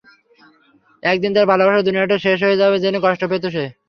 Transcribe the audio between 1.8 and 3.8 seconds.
দুনিয়াটা শেষ হয়ে যাবে জেনে কষ্ট পেত সে।